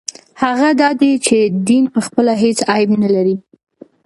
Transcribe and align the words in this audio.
هغه 0.43 0.67
دا 0.81 0.89
دی 1.01 1.11
چې 1.25 1.37
دین 1.67 1.83
پخپله 1.93 2.33
هېڅ 2.43 2.57
عیب 2.71 2.89
نه 3.03 3.09
لري. 3.15 3.35